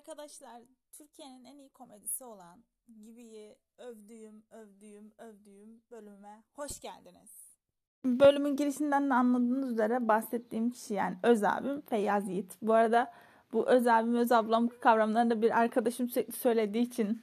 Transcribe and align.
Arkadaşlar 0.00 0.62
Türkiye'nin 0.92 1.44
en 1.44 1.58
iyi 1.58 1.68
komedisi 1.68 2.24
olan 2.24 2.64
Gibi'yi 3.00 3.56
övdüğüm, 3.78 4.44
övdüğüm, 4.50 5.12
övdüğüm 5.18 5.82
bölüme 5.90 6.42
hoş 6.52 6.80
geldiniz. 6.80 7.58
Bölümün 8.04 8.56
girişinden 8.56 9.10
de 9.10 9.14
anladığınız 9.14 9.72
üzere 9.72 10.08
bahsettiğim 10.08 10.70
kişi 10.70 10.94
yani 10.94 11.16
öz 11.22 11.44
abim 11.44 11.80
Feyyaz 11.80 12.28
Yiğit. 12.28 12.56
Bu 12.62 12.74
arada 12.74 13.12
bu 13.52 13.68
öz 13.68 13.86
abim, 13.86 14.14
öz 14.14 14.32
ablam 14.32 14.68
kavramlarını 14.68 15.30
da 15.30 15.42
bir 15.42 15.58
arkadaşım 15.60 16.08
sürekli 16.08 16.32
söylediği 16.32 16.84
için 16.84 17.22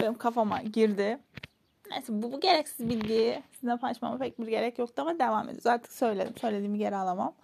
benim 0.00 0.14
kafama 0.14 0.62
girdi. 0.62 1.18
Neyse 1.90 2.22
bu, 2.22 2.32
bu 2.32 2.40
gereksiz 2.40 2.88
bilgiyi 2.88 3.42
sizinle 3.52 3.76
paylaşmama 3.76 4.18
pek 4.18 4.38
bir 4.38 4.46
gerek 4.46 4.78
yoktu 4.78 5.02
ama 5.02 5.18
devam 5.18 5.44
ediyoruz. 5.44 5.66
Artık 5.66 5.92
söyledim. 5.92 6.36
Söylediğimi 6.36 6.78
geri 6.78 6.96
alamam. 6.96 7.34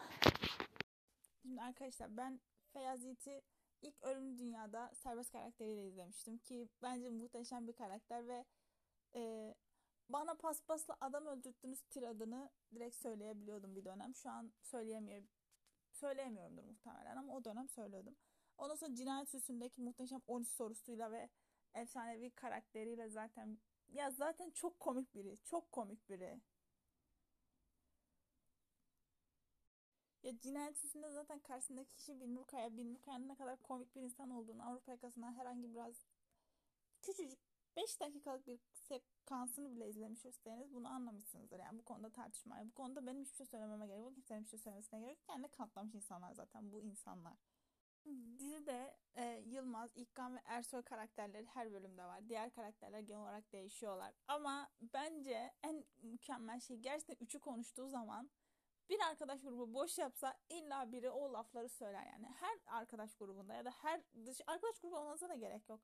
Şimdi 1.42 1.62
arkadaşlar 1.62 2.16
ben 2.16 2.40
Feyyaz 2.72 3.04
Yiğit'i 3.04 3.42
ilk 3.82 4.02
Ölümlü 4.02 4.38
Dünya'da 4.38 4.90
serbest 4.94 5.32
karakteriyle 5.32 5.86
izlemiştim 5.86 6.38
ki 6.38 6.68
bence 6.82 7.10
muhteşem 7.10 7.66
bir 7.66 7.72
karakter 7.72 8.28
ve 8.28 8.44
e, 9.14 9.54
bana 10.08 10.34
paspasla 10.34 10.96
adam 11.00 11.26
öldürttünüz 11.26 11.80
tiradını 11.82 12.50
direkt 12.74 12.96
söyleyebiliyordum 12.96 13.76
bir 13.76 13.84
dönem. 13.84 14.14
Şu 14.14 14.30
an 14.30 14.52
söyleyemiyorum. 14.62 15.28
Söyleyemiyorumdur 15.92 16.64
muhtemelen 16.64 17.16
ama 17.16 17.34
o 17.34 17.44
dönem 17.44 17.68
söylüyordum. 17.68 18.16
Ondan 18.58 18.74
sonra 18.74 18.94
Cinayet 18.94 19.28
Süsü'ndeki 19.28 19.80
muhteşem 19.80 20.20
13 20.26 20.48
sorusuyla 20.48 21.12
ve 21.12 21.28
efsanevi 21.74 22.30
karakteriyle 22.30 23.08
zaten 23.08 23.58
ya 23.88 24.10
zaten 24.10 24.50
çok 24.50 24.80
komik 24.80 25.14
biri. 25.14 25.36
Çok 25.44 25.72
komik 25.72 26.08
biri. 26.08 26.40
Ya 30.30 30.38
cinayet 30.38 30.78
süsünde 30.78 31.10
zaten 31.10 31.38
karşısındaki 31.38 31.94
kişi 31.94 32.20
Binnur 32.20 32.44
Kaya. 32.44 32.76
Binnur 32.76 33.00
Kaya'nın 33.00 33.28
ne 33.28 33.34
kadar 33.34 33.62
komik 33.62 33.94
bir 33.94 34.00
insan 34.00 34.30
olduğunu 34.30 34.68
Avrupa 34.68 34.92
yakasından 34.92 35.32
herhangi 35.32 35.74
biraz 35.74 36.06
küçücük 37.02 37.38
5 37.76 38.00
dakikalık 38.00 38.46
bir 38.46 38.60
sekansını 38.72 39.76
bile 39.76 39.88
izlemiş 39.88 40.26
olsaydınız 40.26 40.74
bunu 40.74 40.88
anlamışsınızdır. 40.88 41.58
Yani 41.58 41.78
bu 41.78 41.84
konuda 41.84 42.10
tartışmaya. 42.10 42.66
Bu 42.66 42.74
konuda 42.74 43.06
benim 43.06 43.22
hiçbir 43.22 43.36
şey 43.36 43.46
söylememe 43.46 43.86
gerek 43.86 44.00
yok. 44.00 44.14
Kimsenin 44.14 44.40
hiçbir 44.40 44.50
şey 44.50 44.58
söylemesine 44.58 45.00
gerek 45.00 45.18
yok. 45.18 45.26
Kendi 45.26 45.48
kanıtlamış 45.48 45.94
insanlar 45.94 46.32
zaten 46.32 46.72
bu 46.72 46.82
insanlar. 46.82 47.36
Dizide 48.38 48.96
e, 49.14 49.42
Yılmaz, 49.46 49.90
İlkan 49.94 50.36
ve 50.36 50.40
Ersoy 50.44 50.82
karakterleri 50.82 51.46
her 51.46 51.72
bölümde 51.72 52.04
var. 52.04 52.28
Diğer 52.28 52.50
karakterler 52.50 53.00
genel 53.00 53.22
olarak 53.22 53.52
değişiyorlar. 53.52 54.14
Ama 54.28 54.70
bence 54.80 55.52
en 55.62 55.84
mükemmel 56.02 56.60
şey 56.60 56.76
gerçekten 56.76 57.24
üçü 57.24 57.40
konuştuğu 57.40 57.88
zaman 57.88 58.30
bir 58.90 59.00
arkadaş 59.00 59.42
grubu 59.42 59.74
boş 59.74 59.98
yapsa 59.98 60.38
illa 60.48 60.92
biri 60.92 61.10
o 61.10 61.32
lafları 61.32 61.68
söyler 61.68 62.06
yani. 62.06 62.26
Her 62.26 62.58
arkadaş 62.66 63.14
grubunda 63.14 63.54
ya 63.54 63.64
da 63.64 63.70
her 63.70 64.00
dış 64.26 64.40
arkadaş 64.46 64.78
grubu 64.78 64.98
olmasına 64.98 65.28
da 65.28 65.34
gerek 65.34 65.68
yok. 65.68 65.80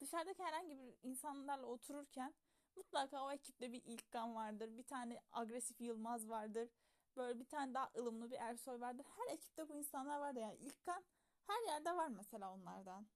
Dışarıdaki 0.00 0.42
herhangi 0.42 0.78
bir 0.78 0.94
insanlarla 1.02 1.66
otururken 1.66 2.34
mutlaka 2.76 3.24
o 3.24 3.32
ekipte 3.32 3.72
bir 3.72 3.82
İlkan 3.84 4.34
vardır. 4.34 4.78
Bir 4.78 4.82
tane 4.82 5.20
agresif 5.32 5.80
Yılmaz 5.80 6.28
vardır. 6.28 6.68
Böyle 7.16 7.40
bir 7.40 7.44
tane 7.44 7.74
daha 7.74 7.90
ılımlı 7.96 8.30
bir 8.30 8.36
Ersoy 8.36 8.80
vardır. 8.80 9.06
Her 9.16 9.34
ekipte 9.34 9.68
bu 9.68 9.76
insanlar 9.76 10.18
vardır 10.18 10.40
yani. 10.40 10.56
İlkan 10.56 11.04
her 11.46 11.72
yerde 11.72 11.96
var 11.96 12.08
mesela 12.08 12.52
onlardan. 12.52 13.06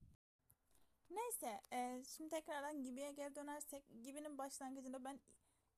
Neyse 1.09 1.61
e, 1.73 2.03
şimdi 2.03 2.29
tekrardan 2.29 2.83
Gibi'ye 2.83 3.11
geri 3.11 3.35
dönersek 3.35 3.83
Gibi'nin 4.03 4.37
başlangıcında 4.37 5.03
ben 5.03 5.19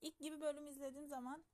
ilk 0.00 0.18
Gibi 0.18 0.40
bölümü 0.40 0.70
izlediğim 0.70 1.06
zaman 1.06 1.44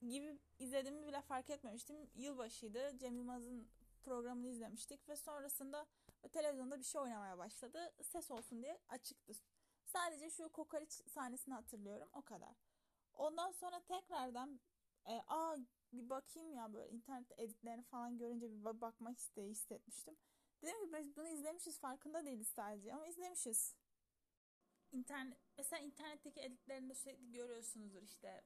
Gibi 0.00 0.38
izlediğimi 0.58 1.06
bile 1.06 1.20
fark 1.20 1.50
etmemiştim. 1.50 2.10
Yılbaşıydı. 2.14 2.98
Cem 2.98 3.16
Yılmaz'ın 3.16 3.68
programını 4.02 4.46
izlemiştik 4.46 5.08
ve 5.08 5.16
sonrasında 5.16 5.86
televizyonda 6.32 6.78
bir 6.78 6.84
şey 6.84 7.00
oynamaya 7.00 7.38
başladı. 7.38 7.94
Ses 8.02 8.30
olsun 8.30 8.62
diye 8.62 8.78
açıktı. 8.88 9.32
Sadece 9.84 10.30
şu 10.30 10.48
kokoreç 10.48 10.92
sahnesini 10.92 11.54
hatırlıyorum 11.54 12.08
o 12.12 12.22
kadar. 12.22 12.54
Ondan 13.14 13.50
sonra 13.50 13.80
tekrardan 13.80 14.60
e, 15.06 15.22
aa 15.26 15.56
bir 15.92 16.10
bakayım 16.10 16.52
ya 16.52 16.72
böyle 16.72 16.90
internet 16.90 17.38
editlerini 17.38 17.82
falan 17.82 18.18
görünce 18.18 18.50
bir 18.50 18.64
bakmak 18.64 19.18
isteği 19.18 19.50
hissetmiştim. 19.50 20.16
Dedim 20.62 20.86
ki 20.86 20.92
biz 20.98 21.16
bunu 21.16 21.28
izlemişiz 21.28 21.78
farkında 21.78 22.24
değiliz 22.24 22.48
sadece 22.48 22.94
ama 22.94 23.06
izlemişiz. 23.06 23.74
İnternet, 24.92 25.38
mesela 25.58 25.82
internetteki 25.82 26.40
editlerinde 26.40 26.94
sürekli 26.94 27.32
görüyorsunuzdur 27.32 28.02
işte 28.02 28.42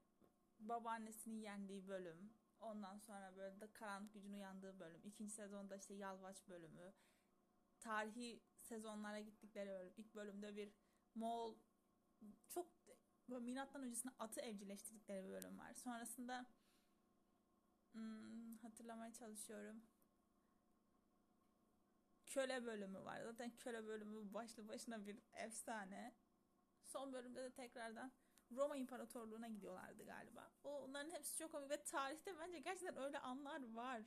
babaannesinin 0.60 1.40
yendiği 1.40 1.88
bölüm. 1.88 2.32
Ondan 2.60 2.98
sonra 2.98 3.36
böyle 3.36 3.60
de 3.60 3.72
karanlık 3.72 4.14
gücün 4.14 4.32
uyandığı 4.32 4.80
bölüm. 4.80 5.00
İkinci 5.04 5.32
sezonda 5.32 5.76
işte 5.76 5.94
Yalvaç 5.94 6.48
bölümü. 6.48 6.92
Tarihi 7.80 8.42
sezonlara 8.60 9.20
gittikleri 9.20 9.70
bölüm. 9.70 9.92
İlk 9.96 10.14
bölümde 10.14 10.56
bir 10.56 10.72
Moğol 11.14 11.58
çok 12.48 12.66
böyle 13.28 13.44
milattan 13.44 13.82
öncesinde 13.82 14.14
atı 14.18 14.40
evcilleştirdikleri 14.40 15.24
bir 15.24 15.30
bölüm 15.30 15.58
var. 15.58 15.74
Sonrasında 15.74 16.46
hmm, 17.92 18.56
hatırlamaya 18.56 19.12
çalışıyorum 19.12 19.82
köle 22.30 22.64
bölümü 22.64 23.04
var. 23.04 23.22
Zaten 23.22 23.56
köle 23.56 23.86
bölümü 23.86 24.34
başlı 24.34 24.68
başına 24.68 25.06
bir 25.06 25.18
efsane. 25.32 26.14
Son 26.84 27.12
bölümde 27.12 27.42
de 27.42 27.50
tekrardan 27.50 28.12
Roma 28.56 28.76
İmparatorluğu'na 28.76 29.48
gidiyorlardı 29.48 30.04
galiba. 30.04 30.50
O, 30.64 30.80
onların 30.80 31.10
hepsi 31.10 31.36
çok 31.38 31.52
komik 31.52 31.70
ve 31.70 31.82
tarihte 31.82 32.38
bence 32.38 32.58
gerçekten 32.58 32.96
öyle 32.96 33.18
anlar 33.18 33.72
var. 33.74 34.02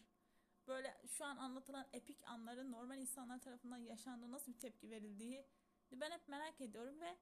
Böyle 0.67 0.97
şu 1.07 1.25
an 1.25 1.37
anlatılan 1.37 1.87
epik 1.93 2.23
anların 2.27 2.71
normal 2.71 2.97
insanlar 2.97 3.39
tarafından 3.39 3.77
yaşandığı 3.77 4.31
nasıl 4.31 4.53
bir 4.53 4.59
tepki 4.59 4.89
verildiği 4.89 5.45
ben 5.91 6.11
hep 6.11 6.27
merak 6.27 6.61
ediyorum 6.61 7.01
ve 7.01 7.17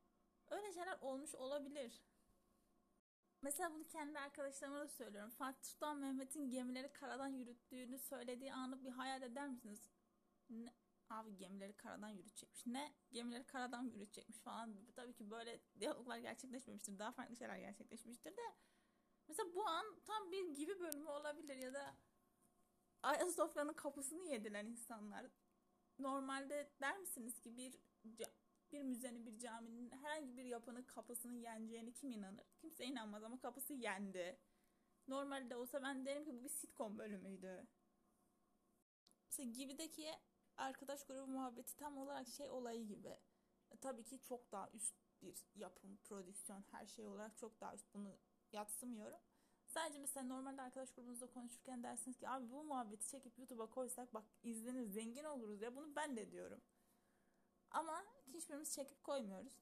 öyle 0.50 0.74
şeyler 0.74 0.98
olmuş 1.02 1.36
olabilir. 1.36 2.02
Mesela 3.42 3.74
bunu 3.74 3.88
kendi 3.88 4.20
arkadaşlarıma 4.20 4.80
da 4.80 4.88
söylüyorum. 4.88 5.30
Fatih 5.30 5.64
Sultan 5.64 5.98
Mehmet'in 5.98 6.50
gemileri 6.50 6.94
karadan 6.94 7.28
yürüttüğünü 7.28 8.00
söylediği 8.00 8.54
anı 8.54 8.84
bir 8.84 8.90
hayal 8.90 9.22
eder 9.22 9.50
misiniz? 9.50 9.90
Ne, 10.50 10.74
Abi 11.12 11.38
gemileri 11.38 11.74
karadan 11.74 12.10
yürütecekmiş. 12.10 12.66
Ne? 12.66 12.94
Gemileri 13.12 13.44
karadan 13.44 13.84
yürütecekmiş 13.84 14.40
falan. 14.40 14.78
Tabii 14.96 15.14
ki 15.14 15.32
böyle 15.32 15.60
diyaloglar 15.80 16.18
gerçekleşmemiştir. 16.18 17.00
Daha 17.00 17.12
farklı 17.12 17.36
şeyler 17.36 17.58
gerçekleşmiştir 17.58 18.32
de. 18.38 18.42
Mesela 19.28 19.56
bu 19.56 19.68
an 19.68 19.86
tam 20.06 20.32
bir 20.32 20.50
gibi 20.56 20.80
bölümü 20.80 21.10
olabilir 21.10 21.56
ya 21.56 21.74
da 21.74 21.98
Ayasofya'nın 23.04 23.74
kapısını 23.74 24.24
yedilen 24.24 24.66
insanlar. 24.66 25.26
Normalde 26.00 26.72
der 26.82 26.98
misiniz 26.98 27.40
ki 27.40 27.58
bir 27.58 27.74
bir 28.72 28.84
müzenin, 28.84 29.26
bir 29.26 29.38
caminin 29.38 29.90
herhangi 29.90 30.38
bir 30.38 30.44
yapının 30.44 30.84
kapısını 30.84 31.38
yeneceğini 31.38 31.94
kim 31.94 32.12
inanır? 32.12 32.46
Kimse 32.62 32.86
inanmaz 32.86 33.24
ama 33.24 33.40
kapısı 33.40 33.74
yendi. 33.74 34.40
Normalde 35.08 35.56
olsa 35.56 35.84
ben 35.84 36.06
derim 36.06 36.26
ki 36.26 36.34
bu 36.34 36.44
bir 36.44 36.50
sitcom 36.50 36.98
bölümüydü. 36.98 37.68
Mesela 39.30 39.52
Gibi'deki 39.52 40.12
arkadaş 40.58 41.04
grubu 41.04 41.28
muhabbeti 41.28 41.76
tam 41.76 41.98
olarak 41.98 42.28
şey 42.28 42.50
olayı 42.50 42.88
gibi. 42.88 43.18
E, 43.72 43.78
tabii 43.78 44.04
ki 44.04 44.22
çok 44.22 44.52
daha 44.52 44.70
üst 44.74 44.96
bir 45.22 45.46
yapım, 45.56 45.98
prodüksiyon, 45.98 46.64
her 46.72 46.86
şey 46.86 47.06
olarak 47.06 47.38
çok 47.38 47.62
daha 47.62 47.76
üst. 47.76 47.94
Bunu 47.94 48.18
yatsımıyorum. 48.52 49.20
Sadece 49.68 50.00
mesela 50.00 50.28
normalde 50.28 50.62
arkadaş 50.62 50.92
grubunuzda 50.92 51.28
konuşurken 51.28 51.84
dersiniz 51.84 52.18
ki 52.18 52.30
abi 52.30 52.52
bu 52.52 52.64
muhabbeti 52.64 53.08
çekip 53.08 53.40
YouTube'a 53.40 53.70
koysak 53.70 54.14
bak 54.14 54.26
izlenir 54.44 54.86
zengin 54.86 55.24
oluruz 55.24 55.62
ya 55.62 55.76
bunu 55.76 55.96
ben 55.96 56.18
de 56.18 56.32
diyorum. 56.32 56.62
Ama 57.72 58.04
hiçbirimiz 58.34 58.74
çekip 58.76 59.04
koymuyoruz. 59.04 59.54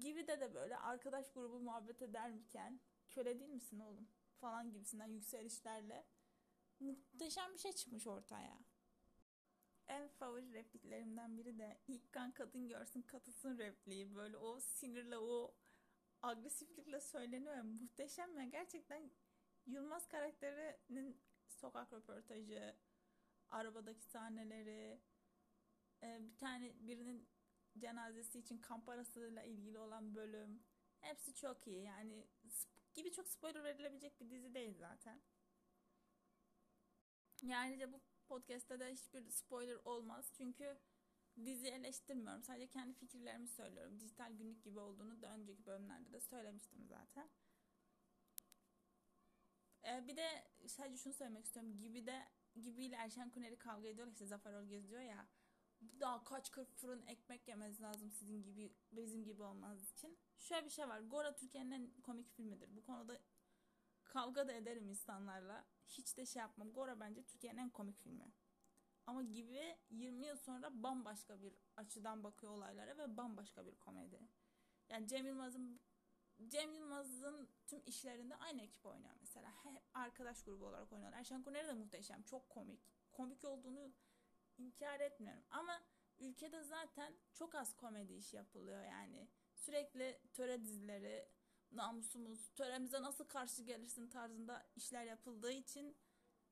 Gibi 0.00 0.26
de 0.26 0.40
de 0.40 0.54
böyle 0.54 0.76
arkadaş 0.76 1.32
grubu 1.32 1.60
muhabbet 1.60 2.02
ederken 2.02 2.80
köle 3.08 3.40
değil 3.40 3.50
misin 3.50 3.80
oğlum 3.80 4.08
falan 4.40 4.72
gibisinden 4.72 5.08
yükselişlerle 5.08 6.06
muhteşem 6.80 7.52
bir 7.52 7.58
şey 7.58 7.72
çıkmış 7.72 8.06
ortaya 8.06 8.58
en 9.90 10.08
favori 10.08 10.52
repliklerimden 10.52 11.38
biri 11.38 11.58
de 11.58 11.78
ilk 11.88 12.12
kan 12.12 12.32
kadın 12.32 12.68
görsün 12.68 13.02
katılsın 13.02 13.58
repliği. 13.58 14.14
Böyle 14.14 14.36
o 14.36 14.60
sinirle 14.60 15.18
o 15.18 15.54
agresiflikle 16.22 17.00
söyleniyor. 17.00 17.62
Muhteşem 17.62 18.38
ya. 18.38 18.44
Gerçekten 18.44 19.10
Yılmaz 19.66 20.08
karakterinin 20.08 21.20
sokak 21.48 21.92
röportajı, 21.92 22.76
arabadaki 23.50 24.04
sahneleri, 24.04 25.00
e, 26.02 26.18
bir 26.20 26.36
tane 26.36 26.72
birinin 26.80 27.28
cenazesi 27.78 28.38
için 28.38 28.58
kamp 28.58 28.88
arasıyla 28.88 29.42
ilgili 29.42 29.78
olan 29.78 30.14
bölüm. 30.14 30.62
Hepsi 31.00 31.34
çok 31.34 31.66
iyi. 31.66 31.82
Yani 31.84 32.26
gibi 32.94 33.12
çok 33.12 33.28
spoiler 33.28 33.64
verilebilecek 33.64 34.20
bir 34.20 34.30
dizi 34.30 34.54
değil 34.54 34.74
zaten. 34.78 35.20
Yani 37.42 37.80
de 37.80 37.92
bu 37.92 38.00
podcast'te 38.30 38.80
de 38.80 38.92
hiçbir 38.92 39.30
spoiler 39.30 39.78
olmaz. 39.84 40.30
Çünkü 40.36 40.78
dizi 41.44 41.66
eleştirmiyorum. 41.66 42.42
Sadece 42.42 42.66
kendi 42.66 42.94
fikirlerimi 42.94 43.48
söylüyorum. 43.48 44.00
Dijital 44.00 44.32
günlük 44.32 44.64
gibi 44.64 44.78
olduğunu 44.78 45.22
da 45.22 45.34
önceki 45.34 45.66
bölümlerde 45.66 46.12
de 46.12 46.20
söylemiştim 46.20 46.86
zaten. 46.86 47.30
Ee, 49.84 50.06
bir 50.08 50.16
de 50.16 50.28
sadece 50.66 50.96
şunu 50.96 51.12
söylemek 51.12 51.44
istiyorum. 51.44 51.78
Gibi 51.78 52.06
de 52.06 52.28
Gibi 52.60 52.84
ile 52.84 52.96
Erşen 52.96 53.30
Kuneri 53.30 53.58
kavga 53.58 53.88
ediyorlar. 53.88 54.12
İşte 54.12 54.26
Zafer 54.26 54.54
Orgez 54.54 54.90
diyor 54.90 55.00
ya. 55.00 55.26
daha 56.00 56.24
kaç 56.24 56.50
kırk 56.50 56.74
fırın 56.76 57.06
ekmek 57.06 57.48
yemez 57.48 57.80
lazım 57.80 58.10
sizin 58.10 58.42
gibi 58.42 58.72
bizim 58.92 59.24
gibi 59.24 59.42
olmaz 59.42 59.90
için. 59.90 60.18
Şöyle 60.38 60.64
bir 60.64 60.70
şey 60.70 60.88
var. 60.88 61.00
Gora 61.00 61.34
Türkiye'nin 61.36 61.70
en 61.70 61.90
komik 62.02 62.30
filmidir. 62.30 62.76
Bu 62.76 62.82
konuda 62.82 63.18
kavga 64.10 64.48
da 64.48 64.52
ederim 64.52 64.88
insanlarla. 64.88 65.66
Hiç 65.86 66.16
de 66.16 66.26
şey 66.26 66.40
yapmam. 66.40 66.72
Gora 66.72 67.00
bence 67.00 67.22
Türkiye'nin 67.22 67.58
en 67.58 67.70
komik 67.70 67.98
filmi. 67.98 68.32
Ama 69.06 69.22
gibi 69.22 69.76
20 69.90 70.26
yıl 70.26 70.36
sonra 70.36 70.82
bambaşka 70.82 71.42
bir 71.42 71.52
açıdan 71.76 72.24
bakıyor 72.24 72.52
olaylara 72.52 72.98
ve 72.98 73.16
bambaşka 73.16 73.66
bir 73.66 73.74
komedi. 73.74 74.20
Yani 74.88 75.08
Cem 75.08 75.26
Yılmaz'ın 75.26 75.80
Cem 76.48 76.74
Yılmaz'ın 76.74 77.48
tüm 77.66 77.82
işlerinde 77.86 78.36
aynı 78.36 78.62
ekip 78.62 78.86
oynuyor 78.86 79.14
mesela. 79.20 79.52
Hep 79.64 79.82
arkadaş 79.94 80.42
grubu 80.42 80.66
olarak 80.66 80.92
oynuyorlar. 80.92 81.18
Erşen 81.18 81.42
Kuneri 81.42 81.66
de 81.66 81.72
muhteşem. 81.72 82.22
Çok 82.22 82.48
komik. 82.48 82.80
Komik 83.12 83.44
olduğunu 83.44 83.92
inkar 84.58 85.00
etmiyorum. 85.00 85.44
Ama 85.50 85.82
ülkede 86.18 86.62
zaten 86.62 87.14
çok 87.34 87.54
az 87.54 87.76
komedi 87.76 88.12
iş 88.12 88.34
yapılıyor 88.34 88.84
yani. 88.84 89.28
Sürekli 89.54 90.18
töre 90.32 90.62
dizileri, 90.62 91.28
namusumuz, 91.72 92.48
töremize 92.54 93.02
nasıl 93.02 93.24
karşı 93.24 93.62
gelirsin 93.62 94.08
tarzında 94.08 94.66
işler 94.76 95.04
yapıldığı 95.04 95.52
için 95.52 95.96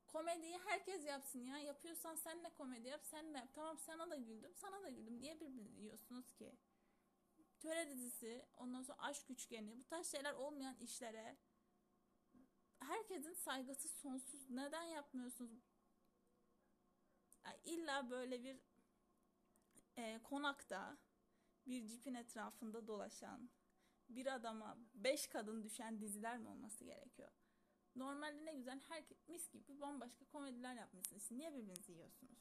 komediyi 0.07 0.59
herkes 0.59 1.05
yapsın 1.05 1.41
ya. 1.41 1.59
Yapıyorsan 1.59 2.15
sen 2.15 2.45
de 2.45 2.51
komedi 2.51 2.89
yap, 2.89 3.01
sen 3.05 3.35
de 3.35 3.39
yap. 3.39 3.49
Tamam 3.55 3.79
sana 3.79 4.11
da 4.11 4.17
güldüm, 4.17 4.55
sana 4.55 4.83
da 4.83 4.89
güldüm 4.89 5.21
diye 5.21 5.41
birbirinizi 5.41 5.81
yiyorsunuz 5.81 6.33
ki. 6.33 6.57
Töre 7.61 7.91
dizisi, 7.91 8.47
ondan 8.57 8.83
sonra 8.83 8.99
aşk 8.99 9.31
üçgeni, 9.31 9.79
bu 9.79 9.85
tarz 9.85 10.11
şeyler 10.11 10.33
olmayan 10.33 10.77
işlere 10.77 11.37
herkesin 12.79 13.35
saygısı 13.35 13.89
sonsuz. 13.89 14.51
Neden 14.51 14.83
yapmıyorsunuz? 14.83 15.63
Yani 17.45 17.59
illa 17.65 18.11
böyle 18.11 18.43
bir 18.43 18.61
e, 19.97 20.21
konakta 20.23 20.97
bir 21.67 21.87
cipin 21.87 22.15
etrafında 22.15 22.87
dolaşan 22.87 23.51
bir 24.09 24.35
adama 24.35 24.79
beş 24.95 25.27
kadın 25.27 25.63
düşen 25.63 26.01
diziler 26.01 26.39
mi 26.39 26.49
olması 26.49 26.85
gerekiyor? 26.85 27.31
Normalde 27.97 28.45
ne 28.45 28.53
güzel 28.53 28.81
her 28.89 29.05
mis 29.29 29.51
gibi 29.51 29.81
bambaşka 29.81 30.25
komediler 30.25 30.75
yapmışsınız. 30.75 31.31
Niye 31.31 31.55
birbirinizi 31.55 31.93
yiyorsunuz? 31.93 32.39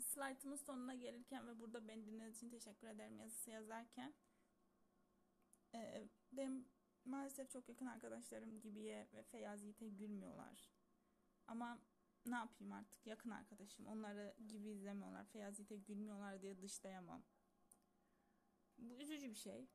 Slaytımın 0.00 0.56
sonuna 0.56 0.94
gelirken 0.94 1.46
ve 1.46 1.58
burada 1.58 1.88
beni 1.88 2.06
dinlediğiniz 2.06 2.36
için 2.36 2.50
teşekkür 2.50 2.88
ederim 2.88 3.18
yazısı 3.18 3.50
yazarken 3.50 4.14
e, 5.74 6.08
benim 6.32 6.68
maalesef 7.04 7.50
çok 7.50 7.68
yakın 7.68 7.86
arkadaşlarım 7.86 8.60
Gibi'ye 8.60 9.08
ve 9.14 9.22
Feyyaz 9.22 9.62
Yiğit'e 9.62 9.88
gülmüyorlar. 9.88 10.70
Ama 11.46 11.78
ne 12.26 12.34
yapayım 12.34 12.72
artık 12.72 13.06
yakın 13.06 13.30
arkadaşım. 13.30 13.86
Onları 13.86 14.34
gibi 14.48 14.70
izlemiyorlar. 14.70 15.24
Feyyaz 15.24 15.58
Yiğit'e 15.58 15.76
gülmüyorlar 15.76 16.42
diye 16.42 16.62
dışlayamam. 16.62 17.22
Bu 18.78 18.98
üzücü 18.98 19.30
bir 19.30 19.34
şey. 19.34 19.68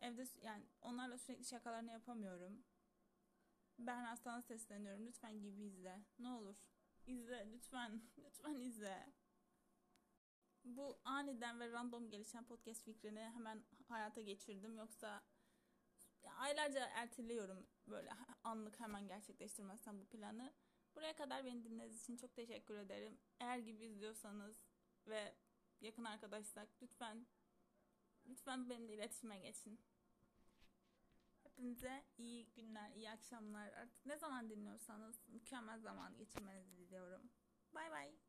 Evde 0.00 0.24
yani 0.42 0.66
onlarla 0.80 1.18
sürekli 1.18 1.44
şakalarını 1.44 1.92
yapamıyorum. 1.92 2.64
Ben 3.78 4.14
sana 4.14 4.42
sesleniyorum. 4.42 5.06
Lütfen 5.06 5.40
gibi 5.40 5.62
izle. 5.62 6.04
Ne 6.18 6.28
olur. 6.28 6.56
İzle 7.06 7.52
lütfen. 7.52 8.02
Lütfen 8.18 8.54
izle. 8.54 9.12
Bu 10.64 11.00
aniden 11.04 11.60
ve 11.60 11.72
random 11.72 12.10
gelişen 12.10 12.44
podcast 12.44 12.84
fikrini 12.84 13.20
hemen 13.20 13.64
hayata 13.88 14.20
geçirdim. 14.20 14.76
Yoksa 14.76 15.22
aylarca 16.36 16.86
erteliyorum 16.86 17.66
böyle 17.86 18.10
anlık 18.44 18.80
hemen 18.80 19.08
gerçekleştirmezsem 19.08 20.00
bu 20.00 20.06
planı. 20.06 20.52
Buraya 20.94 21.16
kadar 21.16 21.44
beni 21.44 21.64
dinlediğiniz 21.64 22.02
için 22.02 22.16
çok 22.16 22.34
teşekkür 22.34 22.76
ederim. 22.76 23.18
Eğer 23.40 23.58
gibi 23.58 23.84
izliyorsanız 23.84 24.62
ve 25.06 25.34
yakın 25.80 26.04
arkadaşsak 26.04 26.68
lütfen 26.82 27.26
lütfen 28.28 28.70
benimle 28.70 28.94
iletişime 28.94 29.38
geçin. 29.38 29.80
Hepinize 31.42 32.04
iyi 32.18 32.50
günler, 32.52 32.90
iyi 32.90 33.10
akşamlar. 33.10 33.72
Artık 33.72 34.06
ne 34.06 34.18
zaman 34.18 34.50
dinliyorsanız 34.50 35.28
mükemmel 35.28 35.80
zaman 35.80 36.16
geçirmenizi 36.16 36.76
diliyorum. 36.76 37.30
Bay 37.74 37.90
bay. 37.90 38.27